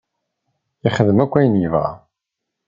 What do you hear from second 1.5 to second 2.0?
yebɣa.